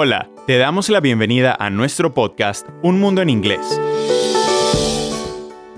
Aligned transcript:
Hola, 0.00 0.30
te 0.46 0.58
damos 0.58 0.90
la 0.90 1.00
bienvenida 1.00 1.56
a 1.58 1.70
nuestro 1.70 2.14
podcast 2.14 2.68
Un 2.84 3.00
Mundo 3.00 3.20
en 3.20 3.30
Inglés. 3.30 3.80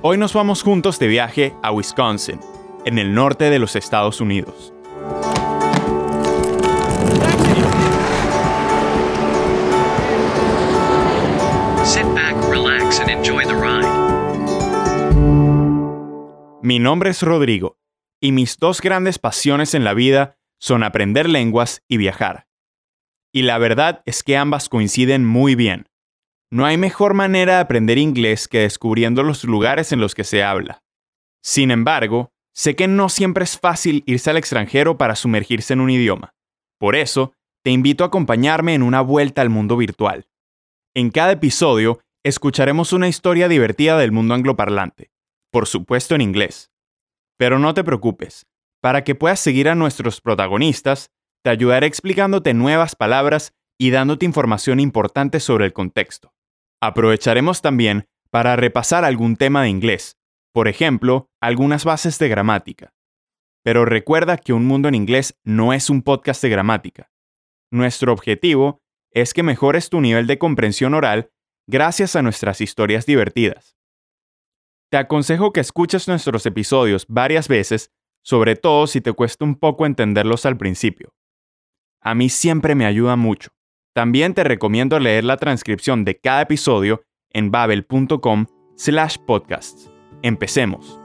Hoy 0.02 0.18
nos 0.18 0.34
vamos 0.34 0.62
juntos 0.62 0.98
de 0.98 1.08
viaje 1.08 1.54
a 1.62 1.72
Wisconsin, 1.72 2.38
en 2.84 2.98
el 2.98 3.14
norte 3.14 3.48
de 3.48 3.58
los 3.58 3.76
Estados 3.76 4.20
Unidos. 4.20 4.74
Sit 11.82 12.04
back, 12.12 12.36
relax, 12.50 13.00
and 13.00 13.08
enjoy 13.08 13.46
the 13.46 13.54
ride. 13.54 13.88
Mi 16.60 16.78
nombre 16.78 17.08
es 17.08 17.22
Rodrigo, 17.22 17.78
y 18.20 18.32
mis 18.32 18.58
dos 18.58 18.82
grandes 18.82 19.18
pasiones 19.18 19.72
en 19.72 19.84
la 19.84 19.94
vida 19.94 20.36
son 20.58 20.82
aprender 20.82 21.26
lenguas 21.26 21.82
y 21.88 21.96
viajar. 21.96 22.49
Y 23.32 23.42
la 23.42 23.58
verdad 23.58 24.02
es 24.06 24.22
que 24.22 24.36
ambas 24.36 24.68
coinciden 24.68 25.24
muy 25.24 25.54
bien. 25.54 25.86
No 26.50 26.66
hay 26.66 26.76
mejor 26.76 27.14
manera 27.14 27.54
de 27.54 27.60
aprender 27.60 27.98
inglés 27.98 28.48
que 28.48 28.60
descubriendo 28.60 29.22
los 29.22 29.44
lugares 29.44 29.92
en 29.92 30.00
los 30.00 30.14
que 30.14 30.24
se 30.24 30.42
habla. 30.42 30.82
Sin 31.42 31.70
embargo, 31.70 32.32
sé 32.52 32.74
que 32.74 32.88
no 32.88 33.08
siempre 33.08 33.44
es 33.44 33.58
fácil 33.58 34.02
irse 34.06 34.30
al 34.30 34.36
extranjero 34.36 34.98
para 34.98 35.14
sumergirse 35.14 35.72
en 35.74 35.80
un 35.80 35.90
idioma. 35.90 36.34
Por 36.78 36.96
eso, 36.96 37.34
te 37.62 37.70
invito 37.70 38.04
a 38.04 38.08
acompañarme 38.08 38.74
en 38.74 38.82
una 38.82 39.00
vuelta 39.00 39.42
al 39.42 39.50
mundo 39.50 39.76
virtual. 39.76 40.26
En 40.94 41.10
cada 41.10 41.32
episodio, 41.32 42.00
escucharemos 42.24 42.92
una 42.92 43.06
historia 43.06 43.48
divertida 43.48 43.96
del 43.96 44.12
mundo 44.12 44.34
angloparlante, 44.34 45.10
por 45.52 45.68
supuesto 45.68 46.14
en 46.14 46.20
inglés. 46.20 46.70
Pero 47.38 47.58
no 47.58 47.74
te 47.74 47.84
preocupes, 47.84 48.46
para 48.80 49.04
que 49.04 49.14
puedas 49.14 49.40
seguir 49.40 49.68
a 49.68 49.74
nuestros 49.74 50.20
protagonistas, 50.20 51.10
te 51.42 51.50
ayudaré 51.50 51.86
explicándote 51.86 52.54
nuevas 52.54 52.94
palabras 52.96 53.52
y 53.78 53.90
dándote 53.90 54.26
información 54.26 54.78
importante 54.80 55.40
sobre 55.40 55.64
el 55.66 55.72
contexto. 55.72 56.34
Aprovecharemos 56.80 57.62
también 57.62 58.06
para 58.30 58.56
repasar 58.56 59.04
algún 59.04 59.36
tema 59.36 59.62
de 59.62 59.70
inglés, 59.70 60.18
por 60.52 60.68
ejemplo, 60.68 61.30
algunas 61.40 61.84
bases 61.84 62.18
de 62.18 62.28
gramática. 62.28 62.92
Pero 63.62 63.84
recuerda 63.84 64.36
que 64.36 64.52
Un 64.52 64.66
Mundo 64.66 64.88
en 64.88 64.94
Inglés 64.94 65.38
no 65.44 65.72
es 65.72 65.90
un 65.90 66.02
podcast 66.02 66.42
de 66.42 66.48
gramática. 66.48 67.10
Nuestro 67.70 68.12
objetivo 68.12 68.82
es 69.12 69.34
que 69.34 69.42
mejores 69.42 69.90
tu 69.90 70.00
nivel 70.00 70.26
de 70.26 70.38
comprensión 70.38 70.94
oral 70.94 71.30
gracias 71.66 72.16
a 72.16 72.22
nuestras 72.22 72.60
historias 72.60 73.06
divertidas. 73.06 73.76
Te 74.90 74.96
aconsejo 74.96 75.52
que 75.52 75.60
escuches 75.60 76.08
nuestros 76.08 76.44
episodios 76.46 77.06
varias 77.08 77.48
veces, 77.48 77.92
sobre 78.24 78.56
todo 78.56 78.86
si 78.86 79.00
te 79.00 79.12
cuesta 79.12 79.44
un 79.44 79.54
poco 79.54 79.86
entenderlos 79.86 80.46
al 80.46 80.56
principio. 80.56 81.14
A 82.02 82.14
mí 82.14 82.30
siempre 82.30 82.74
me 82.74 82.86
ayuda 82.86 83.16
mucho. 83.16 83.50
También 83.94 84.32
te 84.32 84.42
recomiendo 84.42 84.98
leer 84.98 85.24
la 85.24 85.36
transcripción 85.36 86.04
de 86.04 86.16
cada 86.18 86.42
episodio 86.42 87.02
en 87.30 87.50
babel.com 87.50 88.46
slash 88.76 89.16
podcasts. 89.26 89.90
Empecemos. 90.22 90.98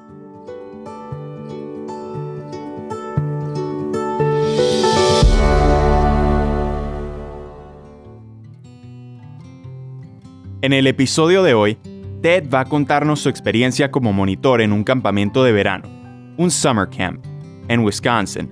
En 10.61 10.73
el 10.73 10.87
episodio 10.87 11.43
de 11.43 11.53
hoy, 11.53 11.77
Ted 12.21 12.49
va 12.49 12.61
a 12.61 12.65
contarnos 12.65 13.19
su 13.19 13.29
experiencia 13.29 13.91
como 13.91 14.13
monitor 14.13 14.61
en 14.61 14.71
un 14.71 14.83
campamento 14.83 15.43
de 15.43 15.51
verano, 15.51 15.87
un 16.37 16.49
summer 16.49 16.87
camp, 16.89 17.23
en 17.67 17.81
Wisconsin. 17.81 18.49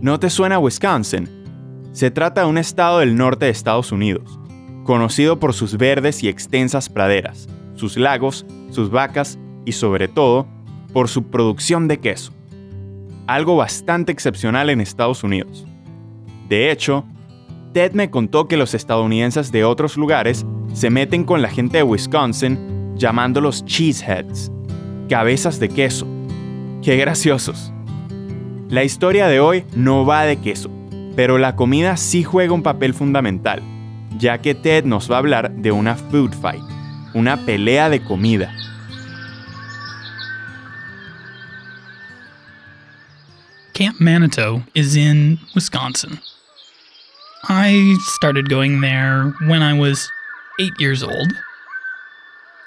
¿No 0.00 0.18
te 0.20 0.30
suena 0.30 0.58
Wisconsin? 0.58 1.37
Se 1.98 2.12
trata 2.12 2.42
de 2.42 2.46
un 2.46 2.58
estado 2.58 3.00
del 3.00 3.16
norte 3.16 3.46
de 3.46 3.50
Estados 3.50 3.90
Unidos, 3.90 4.38
conocido 4.84 5.40
por 5.40 5.52
sus 5.52 5.76
verdes 5.76 6.22
y 6.22 6.28
extensas 6.28 6.88
praderas, 6.88 7.48
sus 7.74 7.96
lagos, 7.96 8.46
sus 8.70 8.88
vacas 8.88 9.36
y 9.64 9.72
sobre 9.72 10.06
todo 10.06 10.46
por 10.92 11.08
su 11.08 11.24
producción 11.24 11.88
de 11.88 11.98
queso. 11.98 12.32
Algo 13.26 13.56
bastante 13.56 14.12
excepcional 14.12 14.70
en 14.70 14.80
Estados 14.80 15.24
Unidos. 15.24 15.66
De 16.48 16.70
hecho, 16.70 17.04
Ted 17.72 17.94
me 17.94 18.12
contó 18.12 18.46
que 18.46 18.56
los 18.56 18.74
estadounidenses 18.74 19.50
de 19.50 19.64
otros 19.64 19.96
lugares 19.96 20.46
se 20.74 20.90
meten 20.90 21.24
con 21.24 21.42
la 21.42 21.50
gente 21.50 21.78
de 21.78 21.82
Wisconsin 21.82 22.94
llamándolos 22.94 23.64
cheeseheads, 23.64 24.52
cabezas 25.08 25.58
de 25.58 25.68
queso. 25.68 26.06
¡Qué 26.80 26.96
graciosos! 26.96 27.72
La 28.68 28.84
historia 28.84 29.26
de 29.26 29.40
hoy 29.40 29.64
no 29.74 30.06
va 30.06 30.22
de 30.22 30.36
queso, 30.36 30.70
pero 31.18 31.36
la 31.36 31.56
comida 31.56 31.96
sí 31.96 32.22
juega 32.22 32.52
un 32.52 32.62
papel 32.62 32.94
fundamental, 32.94 33.60
ya 34.18 34.38
que 34.38 34.54
Ted 34.54 34.84
nos 34.84 35.10
va 35.10 35.16
a 35.16 35.18
hablar 35.18 35.50
de 35.50 35.72
una 35.72 35.96
food 35.96 36.32
fight, 36.32 36.62
una 37.12 37.36
pelea 37.44 37.90
de 37.90 38.00
comida. 38.04 38.54
Camp 43.74 43.98
Manitou 43.98 44.62
is 44.74 44.94
in 44.94 45.40
Wisconsin. 45.56 46.20
I 47.48 47.96
started 48.14 48.48
going 48.48 48.80
there 48.80 49.34
when 49.48 49.60
I 49.60 49.76
was 49.76 50.08
eight 50.60 50.78
years 50.78 51.02
old. 51.02 51.32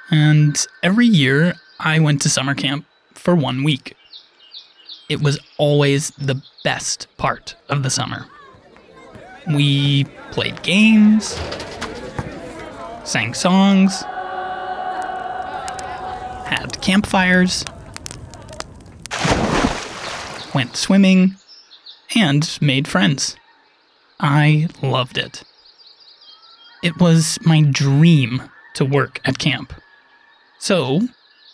And 0.10 0.58
every 0.84 1.08
year 1.08 1.54
I 1.80 2.00
went 2.00 2.22
to 2.24 2.30
summer 2.30 2.54
camp 2.54 2.84
for 3.14 3.34
one 3.34 3.64
week. 3.64 3.96
It 5.08 5.22
was 5.22 5.40
always 5.58 6.12
the 6.18 6.42
best 6.66 7.08
part 7.16 7.56
of 7.70 7.84
the 7.84 7.90
summer. 7.90 8.28
We 9.48 10.06
played 10.32 10.62
games, 10.62 11.40
sang 13.04 13.34
songs, 13.34 14.02
had 16.46 16.80
campfires, 16.82 17.66
went 20.54 20.76
swimming, 20.76 21.36
and 22.16 22.58
made 22.62 22.88
friends. 22.88 23.36
I 24.20 24.68
loved 24.82 25.18
it. 25.18 25.44
It 26.84 27.00
was 27.00 27.40
my 27.44 27.62
dream 27.62 28.44
to 28.76 28.86
work 28.86 29.20
at 29.26 29.40
camp. 29.40 29.74
So, 30.60 31.02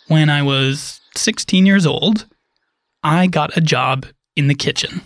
when 0.08 0.28
I 0.28 0.42
was 0.42 1.00
16 1.16 1.64
years 1.64 1.86
old, 1.86 2.26
I 3.02 3.26
got 3.26 3.56
a 3.56 3.60
job 3.60 4.06
in 4.36 4.48
the 4.48 4.54
kitchen. 4.54 5.02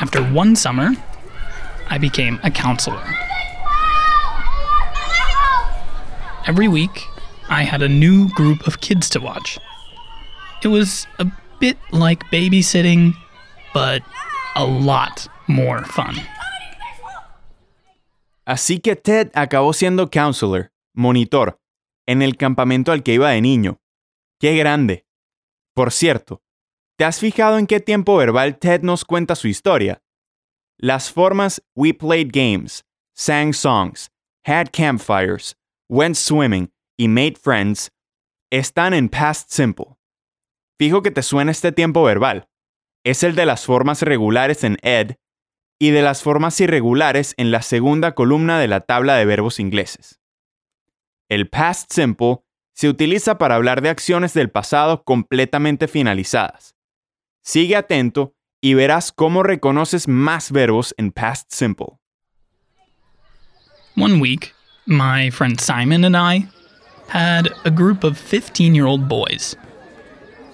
After 0.00 0.22
one 0.22 0.54
summer, 0.54 0.90
I 1.90 1.98
became 1.98 2.38
a 2.44 2.50
counselor. 2.50 3.02
Every 6.46 6.68
week, 6.68 7.04
I 7.48 7.64
had 7.64 7.82
a 7.82 7.88
new 7.88 8.28
group 8.28 8.66
of 8.66 8.80
kids 8.80 9.08
to 9.10 9.20
watch. 9.20 9.58
It 10.62 10.68
was 10.68 11.06
a 11.18 11.26
bit 11.58 11.78
like 11.90 12.24
babysitting, 12.30 13.14
but 13.74 14.02
a 14.54 14.64
lot 14.64 15.26
more 15.48 15.84
fun. 15.84 16.14
Así 18.46 18.80
que 18.80 18.96
Ted 18.96 19.30
acabó 19.34 19.72
siendo 19.72 20.10
counselor, 20.10 20.70
monitor, 20.94 21.58
en 22.06 22.22
el 22.22 22.36
campamento 22.36 22.92
al 22.92 23.02
que 23.02 23.14
iba 23.14 23.30
de 23.30 23.40
niño. 23.42 23.78
¡Qué 24.40 24.56
grande! 24.56 25.04
Por 25.74 25.90
cierto, 25.90 26.40
¿te 26.98 27.04
has 27.04 27.20
fijado 27.20 27.58
en 27.58 27.68
qué 27.68 27.78
tiempo 27.78 28.16
verbal 28.16 28.58
Ted 28.58 28.82
nos 28.82 29.04
cuenta 29.04 29.36
su 29.36 29.46
historia? 29.46 30.02
Las 30.78 31.12
formas 31.12 31.62
we 31.76 31.94
played 31.94 32.30
games, 32.32 32.84
sang 33.14 33.52
songs, 33.52 34.10
had 34.44 34.72
campfires, 34.72 35.56
went 35.88 36.16
swimming 36.16 36.72
y 36.98 37.06
made 37.06 37.36
friends 37.40 37.92
están 38.50 38.94
en 38.94 39.08
past 39.08 39.50
simple. 39.50 39.96
Fijo 40.76 41.02
que 41.02 41.12
te 41.12 41.22
suena 41.22 41.52
este 41.52 41.70
tiempo 41.70 42.02
verbal. 42.02 42.48
Es 43.04 43.22
el 43.22 43.36
de 43.36 43.46
las 43.46 43.64
formas 43.64 44.02
regulares 44.02 44.64
en 44.64 44.76
ed 44.82 45.16
y 45.78 45.90
de 45.90 46.02
las 46.02 46.24
formas 46.24 46.60
irregulares 46.60 47.34
en 47.36 47.52
la 47.52 47.62
segunda 47.62 48.16
columna 48.16 48.58
de 48.58 48.66
la 48.66 48.80
tabla 48.80 49.14
de 49.14 49.24
verbos 49.24 49.60
ingleses. 49.60 50.18
El 51.28 51.48
past 51.48 51.92
simple 51.92 52.38
se 52.74 52.88
utiliza 52.88 53.38
para 53.38 53.54
hablar 53.54 53.82
de 53.82 53.90
acciones 53.90 54.34
del 54.34 54.50
pasado 54.50 55.04
completamente 55.04 55.86
finalizadas. 55.86 56.77
Sigue 57.48 57.76
atento 57.76 58.34
y 58.60 58.74
verás 58.74 59.10
cómo 59.10 59.42
reconoces 59.42 60.06
más 60.06 60.50
verbos 60.50 60.94
en 60.98 61.12
past 61.12 61.50
simple. 61.50 61.98
One 63.96 64.20
week, 64.20 64.52
my 64.84 65.30
friend 65.30 65.58
Simon 65.58 66.04
and 66.04 66.14
I 66.14 66.46
had 67.08 67.48
a 67.64 67.70
group 67.70 68.04
of 68.04 68.18
15 68.18 68.74
year 68.74 68.84
old 68.84 69.08
boys. 69.08 69.56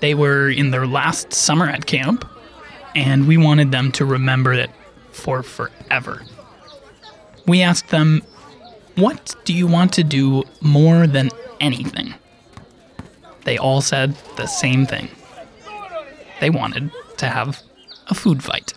They 0.02 0.14
were 0.14 0.48
in 0.48 0.70
their 0.70 0.86
last 0.86 1.32
summer 1.32 1.68
at 1.68 1.84
camp, 1.84 2.24
and 2.94 3.26
we 3.26 3.36
wanted 3.38 3.72
them 3.72 3.90
to 3.90 4.04
remember 4.04 4.52
it 4.52 4.70
for 5.10 5.42
forever. 5.42 6.22
We 7.48 7.60
asked 7.60 7.88
them, 7.88 8.22
What 8.94 9.34
do 9.44 9.52
you 9.52 9.66
want 9.66 9.92
to 9.94 10.04
do 10.04 10.44
more 10.60 11.08
than 11.08 11.30
anything? 11.58 12.14
They 13.42 13.58
all 13.58 13.80
said 13.80 14.14
the 14.36 14.46
same 14.46 14.86
thing. 14.86 15.08
Wanted 16.50 16.90
to 17.18 17.26
have 17.26 17.56
a 18.08 18.14
food 18.14 18.40
fight. 18.40 18.72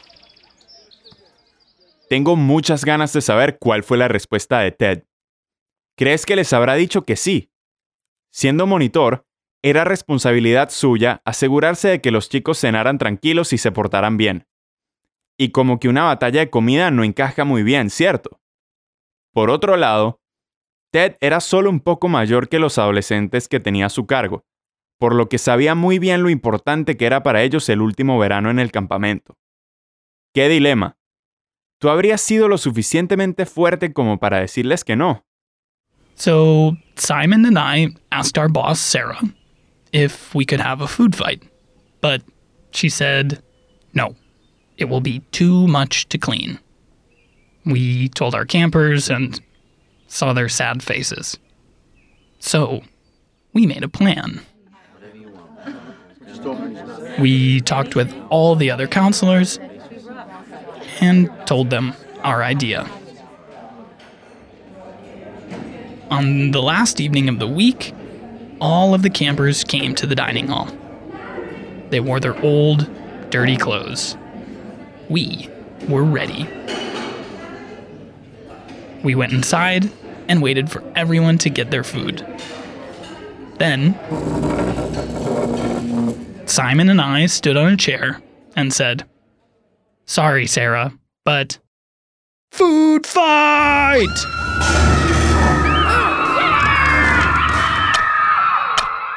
Tengo 2.09 2.35
muchas 2.35 2.85
ganas 2.85 3.11
de 3.13 3.21
saber 3.21 3.57
cuál 3.59 3.83
fue 3.83 3.97
la 3.97 4.07
respuesta 4.07 4.59
de 4.59 4.71
Ted. 4.71 5.03
¿Crees 5.97 6.25
que 6.25 6.35
les 6.35 6.53
habrá 6.53 6.75
dicho 6.75 7.03
que 7.03 7.15
sí? 7.15 7.51
Siendo 8.31 8.65
monitor, 8.67 9.25
era 9.61 9.83
responsabilidad 9.83 10.69
suya 10.69 11.21
asegurarse 11.25 11.89
de 11.89 12.01
que 12.01 12.11
los 12.11 12.29
chicos 12.29 12.59
cenaran 12.59 12.97
tranquilos 12.97 13.51
y 13.51 13.57
se 13.57 13.71
portaran 13.71 14.15
bien. 14.15 14.47
Y 15.37 15.49
como 15.49 15.79
que 15.79 15.89
una 15.89 16.03
batalla 16.03 16.39
de 16.39 16.49
comida 16.49 16.91
no 16.91 17.03
encaja 17.03 17.43
muy 17.43 17.63
bien, 17.63 17.89
¿cierto? 17.89 18.39
Por 19.33 19.49
otro 19.49 19.75
lado, 19.75 20.21
Ted 20.91 21.15
era 21.19 21.41
solo 21.41 21.69
un 21.69 21.79
poco 21.79 22.07
mayor 22.07 22.47
que 22.47 22.59
los 22.59 22.77
adolescentes 22.77 23.47
que 23.47 23.59
tenía 23.59 23.87
a 23.87 23.89
su 23.89 24.05
cargo, 24.05 24.45
por 24.97 25.15
lo 25.15 25.29
que 25.29 25.37
sabía 25.37 25.75
muy 25.75 25.99
bien 25.99 26.23
lo 26.23 26.29
importante 26.29 26.97
que 26.97 27.05
era 27.05 27.23
para 27.23 27.43
ellos 27.43 27.69
el 27.69 27.81
último 27.81 28.17
verano 28.17 28.49
en 28.49 28.59
el 28.59 28.71
campamento. 28.71 29.37
¡Qué 30.33 30.49
dilema! 30.49 30.97
Tú 31.79 31.89
habrías 31.89 32.21
sido 32.21 32.47
lo 32.47 32.57
suficientemente 32.57 33.45
fuerte 33.45 33.93
como 33.93 34.17
para 34.17 34.39
decirles 34.39 34.83
que 34.83 34.95
no. 34.95 35.23
So 36.15 36.75
Simon 36.95 37.45
and 37.45 37.59
I 37.59 37.95
asked 38.11 38.39
our 38.39 38.49
boss, 38.49 38.79
Sarah, 38.79 39.21
if 39.91 40.33
we 40.33 40.45
could 40.45 40.59
have 40.59 40.81
a 40.81 40.87
food 40.87 41.15
fight. 41.15 41.43
But 42.01 42.23
she 42.71 42.89
said, 42.89 43.43
no, 43.93 44.15
it 44.77 44.85
will 44.85 45.01
be 45.01 45.19
too 45.31 45.67
much 45.67 46.09
to 46.09 46.17
clean. 46.17 46.59
We 47.65 48.09
told 48.09 48.33
our 48.33 48.45
campers 48.45 49.09
and 49.09 49.39
saw 50.07 50.33
their 50.33 50.49
sad 50.49 50.81
faces. 50.81 51.37
So 52.39 52.81
we 53.53 53.67
made 53.67 53.83
a 53.83 53.89
plan. 53.89 54.41
We 57.19 57.61
talked 57.61 57.95
with 57.95 58.13
all 58.29 58.55
the 58.55 58.71
other 58.71 58.87
counselors 58.87 59.59
and 60.99 61.29
told 61.45 61.69
them 61.69 61.93
our 62.23 62.43
idea. 62.43 62.89
On 66.09 66.51
the 66.51 66.61
last 66.61 67.01
evening 67.01 67.27
of 67.29 67.39
the 67.39 67.47
week, 67.47 67.93
all 68.61 68.93
of 68.93 69.01
the 69.01 69.09
campers 69.09 69.63
came 69.63 69.93
to 69.95 70.07
the 70.07 70.15
dining 70.15 70.47
hall. 70.47 70.69
They 71.89 71.99
wore 71.99 72.19
their 72.19 72.39
old, 72.43 72.89
dirty 73.29 73.57
clothes. 73.57 74.17
We 75.09 75.49
were 75.87 76.03
ready. 76.03 76.47
We 79.03 79.15
went 79.15 79.33
inside 79.33 79.91
and 80.27 80.41
waited 80.41 80.69
for 80.69 80.83
everyone 80.95 81.37
to 81.39 81.49
get 81.49 81.71
their 81.71 81.83
food. 81.83 82.25
Then, 83.57 83.93
Simon 86.47 86.89
and 86.89 87.01
I 87.01 87.25
stood 87.25 87.57
on 87.57 87.73
a 87.73 87.77
chair 87.77 88.21
and 88.55 88.73
said, 88.73 89.03
Sorry, 90.05 90.47
Sarah, 90.47 90.97
but 91.25 91.59
food 92.51 93.05
fight! 93.05 94.07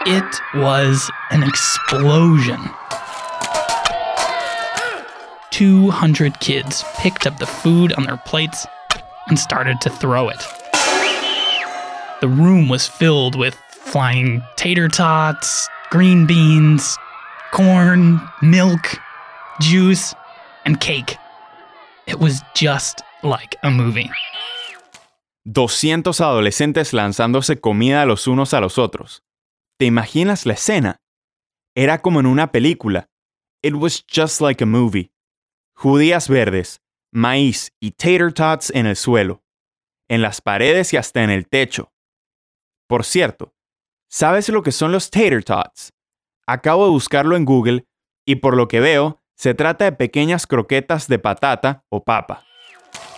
It 0.06 0.40
was 0.54 1.08
an 1.30 1.44
explosion. 1.44 2.58
200 5.52 6.40
kids 6.40 6.84
picked 6.98 7.28
up 7.28 7.38
the 7.38 7.46
food 7.46 7.92
on 7.92 8.02
their 8.02 8.16
plates 8.16 8.66
and 9.28 9.38
started 9.38 9.80
to 9.82 9.90
throw 9.90 10.28
it. 10.28 10.44
The 12.20 12.28
room 12.28 12.68
was 12.68 12.88
filled 12.88 13.36
with 13.36 13.54
flying 13.70 14.42
tater 14.56 14.88
tots, 14.88 15.68
green 15.90 16.26
beans, 16.26 16.98
corn, 17.52 18.20
milk, 18.42 18.98
juice, 19.60 20.14
and 20.64 20.80
cake. 20.80 21.18
It 22.06 22.18
was 22.18 22.42
just 22.54 23.02
like 23.22 23.56
a 23.62 23.70
movie. 23.70 24.10
200 25.44 26.20
adolescentes 26.20 26.92
lanzándose 26.92 27.60
comida 27.60 28.04
los 28.06 28.26
unos 28.26 28.54
a 28.54 28.60
los 28.60 28.78
otros. 28.78 29.22
¿Te 29.78 29.86
imaginas 29.86 30.44
la 30.46 30.52
escena? 30.52 31.00
Era 31.74 32.02
como 32.02 32.20
en 32.20 32.26
una 32.26 32.52
película. 32.52 33.08
It 33.62 33.74
was 33.74 34.04
just 34.06 34.40
like 34.40 34.62
a 34.62 34.66
movie. 34.66 35.10
Judías 35.74 36.28
verdes, 36.28 36.80
maíz 37.12 37.72
y 37.80 37.92
tater 37.92 38.32
tots 38.32 38.70
en 38.70 38.86
el 38.86 38.96
suelo, 38.96 39.42
en 40.08 40.20
las 40.20 40.40
paredes 40.40 40.92
y 40.92 40.98
hasta 40.98 41.22
en 41.22 41.30
el 41.30 41.46
techo. 41.48 41.90
Por 42.86 43.04
cierto, 43.04 43.54
¿sabes 44.10 44.48
lo 44.50 44.62
que 44.62 44.72
son 44.72 44.92
los 44.92 45.10
tater 45.10 45.42
tots? 45.42 45.92
Acabo 46.50 46.86
de 46.86 46.90
buscarlo 46.90 47.36
en 47.36 47.44
Google 47.44 47.84
y 48.26 48.36
por 48.36 48.56
lo 48.56 48.66
que 48.66 48.80
veo, 48.80 49.22
se 49.36 49.54
trata 49.54 49.84
de 49.84 49.92
pequeñas 49.92 50.48
croquetas 50.48 51.06
de 51.06 51.20
patata 51.20 51.84
o 51.90 52.02
papa. 52.02 52.42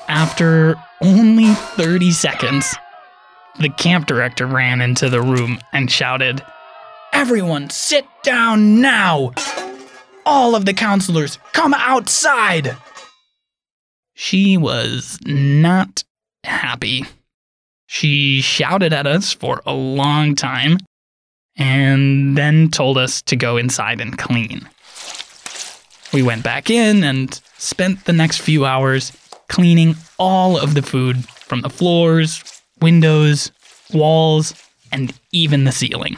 After 0.07 0.77
only 1.01 1.55
30 1.77 2.11
seconds, 2.11 2.77
the 3.59 3.71
camp 3.71 4.07
director 4.07 4.47
ran 4.47 4.83
into 4.83 5.09
the 5.09 5.23
room 5.23 5.59
and 5.73 5.91
shouted, 5.91 6.43
Everyone 7.15 7.71
sit 7.71 8.05
down 8.23 8.83
now! 8.83 9.33
All 10.27 10.55
of 10.55 10.67
the 10.67 10.75
counselors 10.75 11.39
come 11.55 11.73
outside! 11.73 12.77
She 14.13 14.59
was 14.59 15.19
not 15.25 16.05
happy. 16.45 17.07
She 17.87 18.43
shouted 18.43 18.93
at 18.93 19.07
us 19.07 19.33
for 19.33 19.63
a 19.65 19.73
long 19.73 20.35
time 20.35 20.77
and 21.57 22.37
then 22.37 22.69
told 22.71 22.99
us 22.99 23.23
to 23.23 23.37
go 23.37 23.57
inside 23.57 24.01
and 24.01 24.17
clean. 24.17 24.69
We 26.13 26.23
went 26.23 26.43
back 26.43 26.71
in 26.71 27.05
and 27.05 27.41
spent 27.59 28.05
the 28.05 28.13
next 28.13 28.39
few 28.39 28.65
hours 28.65 29.13
cleaning 29.49 29.97
all 30.19 30.59
of 30.59 30.75
the 30.75 30.83
food 30.83 31.25
from 31.29 31.63
the 31.63 31.71
floors, 31.71 32.43
windows, 32.81 33.53
walls, 33.93 34.55
and 34.91 35.13
even 35.33 35.65
the 35.65 35.73
ceiling. 35.73 36.17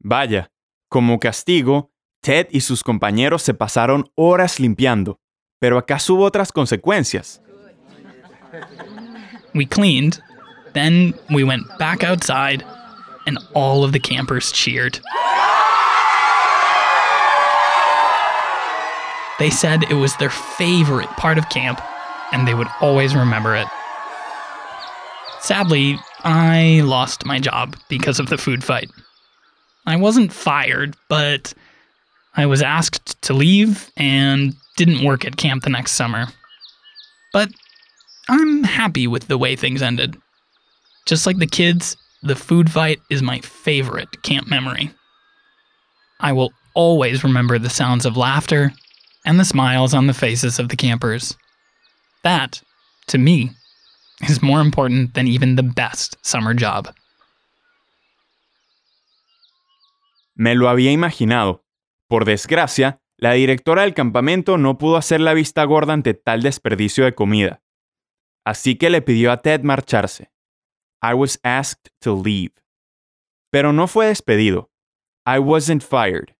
Vaya, 0.00 0.48
como 0.88 1.18
castigo, 1.18 1.90
Ted 2.22 2.48
y 2.50 2.60
sus 2.60 2.82
compañeros 2.82 3.42
se 3.42 3.54
pasaron 3.54 4.10
horas 4.14 4.58
limpiando. 4.58 5.18
Pero 5.60 5.78
¿acaso 5.78 6.14
hubo 6.14 6.24
otras 6.24 6.52
consecuencias? 6.52 7.40
We 9.54 9.66
cleaned, 9.66 10.20
then 10.78 11.14
we 11.30 11.44
went 11.44 11.66
back 11.78 12.04
outside, 12.04 12.64
and 13.26 13.38
all 13.54 13.84
of 13.84 13.92
the 13.92 14.00
campers 14.00 14.52
cheered. 14.52 15.00
They 19.38 19.50
said 19.50 19.84
it 19.84 19.94
was 19.94 20.16
their 20.16 20.30
favorite 20.30 21.10
part 21.10 21.38
of 21.38 21.48
camp, 21.48 21.80
and 22.32 22.46
they 22.46 22.54
would 22.54 22.68
always 22.80 23.14
remember 23.14 23.54
it. 23.54 23.68
Sadly, 25.40 25.98
I 26.24 26.82
lost 26.84 27.24
my 27.24 27.38
job 27.38 27.76
because 27.88 28.18
of 28.18 28.28
the 28.28 28.38
food 28.38 28.64
fight. 28.64 28.90
I 29.86 29.96
wasn't 29.96 30.32
fired, 30.32 30.96
but 31.08 31.54
I 32.36 32.46
was 32.46 32.62
asked 32.62 33.20
to 33.22 33.32
leave 33.32 33.90
and 33.96 34.54
didn't 34.76 35.04
work 35.04 35.24
at 35.24 35.36
camp 35.36 35.62
the 35.62 35.70
next 35.70 35.92
summer. 35.92 36.26
But 37.32 37.50
I'm 38.28 38.64
happy 38.64 39.06
with 39.06 39.28
the 39.28 39.38
way 39.38 39.56
things 39.56 39.82
ended. 39.82 40.16
Just 41.08 41.26
like 41.26 41.38
the 41.38 41.46
kids, 41.46 41.96
the 42.22 42.36
food 42.36 42.70
fight 42.70 43.00
is 43.08 43.22
my 43.22 43.40
favorite 43.40 44.22
camp 44.22 44.46
memory. 44.46 44.90
I 46.20 46.32
will 46.32 46.52
always 46.74 47.24
remember 47.24 47.58
the 47.58 47.70
sounds 47.70 48.04
of 48.04 48.18
laughter 48.18 48.74
and 49.24 49.40
the 49.40 49.46
smiles 49.46 49.94
on 49.94 50.06
the 50.06 50.12
faces 50.12 50.58
of 50.58 50.68
the 50.68 50.76
campers. 50.76 51.34
That, 52.24 52.60
to 53.06 53.16
me, 53.16 53.52
is 54.28 54.42
more 54.42 54.60
important 54.60 55.14
than 55.14 55.26
even 55.26 55.56
the 55.56 55.62
best 55.62 56.18
summer 56.20 56.52
job. 56.52 56.92
Me 60.36 60.54
lo 60.54 60.68
había 60.68 60.92
imaginado. 60.92 61.64
Por 62.08 62.26
desgracia, 62.26 63.00
la 63.16 63.32
directora 63.32 63.80
del 63.80 63.94
campamento 63.94 64.58
no 64.58 64.76
pudo 64.76 64.98
hacer 64.98 65.20
la 65.20 65.32
vista 65.32 65.64
gorda 65.64 65.94
ante 65.94 66.12
tal 66.12 66.42
desperdicio 66.42 67.06
de 67.06 67.14
comida. 67.14 67.62
Así 68.44 68.76
que 68.76 68.90
le 68.90 69.00
pidió 69.00 69.32
a 69.32 69.38
Ted 69.38 69.62
marcharse. 69.62 70.30
I 71.02 71.14
was 71.14 71.38
asked 71.42 71.90
to 72.00 72.14
leave. 72.14 72.52
Pero 73.50 73.72
no 73.72 73.86
fue 73.86 74.06
despedido. 74.06 74.70
I 75.26 75.38
wasn't 75.38 75.82
fired. 75.82 76.34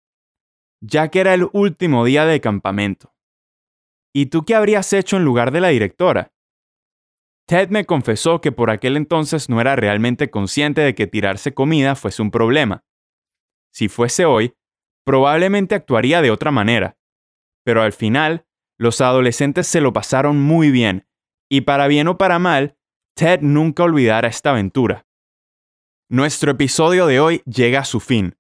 Ya 0.80 1.08
que 1.08 1.20
era 1.20 1.34
el 1.34 1.48
último 1.52 2.04
día 2.04 2.24
de 2.24 2.40
campamento. 2.40 3.14
¿Y 4.14 4.26
tú 4.26 4.44
qué 4.44 4.54
habrías 4.54 4.92
hecho 4.92 5.16
en 5.16 5.24
lugar 5.24 5.50
de 5.50 5.60
la 5.60 5.68
directora? 5.68 6.32
Ted 7.46 7.70
me 7.70 7.86
confesó 7.86 8.40
que 8.40 8.52
por 8.52 8.70
aquel 8.70 8.96
entonces 8.96 9.48
no 9.48 9.60
era 9.60 9.74
realmente 9.76 10.30
consciente 10.30 10.80
de 10.82 10.94
que 10.94 11.06
tirarse 11.06 11.54
comida 11.54 11.94
fuese 11.94 12.22
un 12.22 12.30
problema. 12.30 12.84
Si 13.72 13.88
fuese 13.88 14.24
hoy, 14.24 14.54
probablemente 15.04 15.74
actuaría 15.74 16.20
de 16.20 16.30
otra 16.30 16.50
manera. 16.50 16.98
Pero 17.64 17.82
al 17.82 17.92
final, 17.92 18.46
los 18.78 19.00
adolescentes 19.00 19.66
se 19.66 19.80
lo 19.80 19.92
pasaron 19.92 20.40
muy 20.40 20.70
bien, 20.70 21.06
y 21.50 21.62
para 21.62 21.86
bien 21.86 22.08
o 22.08 22.18
para 22.18 22.38
mal, 22.38 22.77
Ted 23.18 23.40
nunca 23.42 23.82
olvidará 23.82 24.28
esta 24.28 24.50
aventura. 24.50 25.04
Nuestro 26.08 26.52
episodio 26.52 27.08
de 27.08 27.18
hoy 27.18 27.42
llega 27.46 27.80
a 27.80 27.84
su 27.84 27.98
fin. 27.98 28.36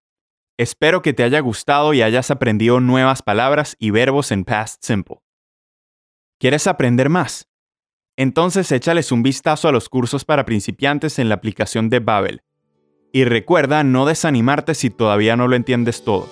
Espero 0.56 1.02
que 1.02 1.12
te 1.12 1.24
haya 1.24 1.40
gustado 1.40 1.94
y 1.94 2.02
hayas 2.02 2.30
aprendido 2.30 2.78
nuevas 2.78 3.22
palabras 3.22 3.74
y 3.80 3.90
verbos 3.90 4.30
en 4.30 4.44
Past 4.44 4.84
Simple. 4.84 5.16
¿Quieres 6.38 6.68
aprender 6.68 7.08
más? 7.08 7.48
Entonces 8.16 8.70
échales 8.70 9.10
un 9.10 9.24
vistazo 9.24 9.66
a 9.66 9.72
los 9.72 9.88
cursos 9.88 10.24
para 10.24 10.44
principiantes 10.44 11.18
en 11.18 11.28
la 11.28 11.34
aplicación 11.34 11.90
de 11.90 11.98
Babel. 11.98 12.42
Y 13.12 13.24
recuerda 13.24 13.82
no 13.82 14.06
desanimarte 14.06 14.76
si 14.76 14.90
todavía 14.90 15.34
no 15.34 15.48
lo 15.48 15.56
entiendes 15.56 16.04
todo. 16.04 16.28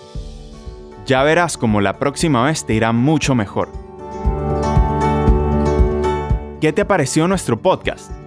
Ya 1.04 1.24
verás 1.24 1.58
como 1.58 1.80
la 1.80 1.98
próxima 1.98 2.44
vez 2.44 2.64
te 2.64 2.74
irá 2.74 2.92
mucho 2.92 3.34
mejor. 3.34 3.72
¿Qué 6.60 6.72
te 6.72 6.84
pareció 6.84 7.26
nuestro 7.26 7.60
podcast? 7.60 8.25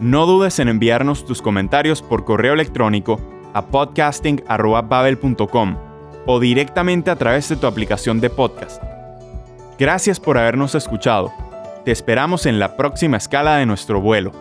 No 0.00 0.24
dudes 0.24 0.58
en 0.58 0.68
enviarnos 0.68 1.26
tus 1.26 1.42
comentarios 1.42 2.00
por 2.00 2.24
correo 2.24 2.54
electrónico 2.54 3.20
a 3.52 3.66
podcasting.babel.com 3.66 5.76
o 6.24 6.40
directamente 6.40 7.10
a 7.10 7.16
través 7.16 7.50
de 7.50 7.56
tu 7.56 7.66
aplicación 7.66 8.18
de 8.18 8.30
podcast. 8.30 8.82
Gracias 9.78 10.18
por 10.18 10.38
habernos 10.38 10.74
escuchado. 10.74 11.30
Te 11.84 11.92
esperamos 11.92 12.46
en 12.46 12.58
la 12.58 12.78
próxima 12.78 13.18
escala 13.18 13.56
de 13.56 13.66
nuestro 13.66 14.00
vuelo. 14.00 14.32